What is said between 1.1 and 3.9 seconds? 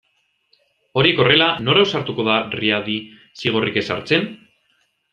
horrela, nor ausartuko da Riadi zigorrik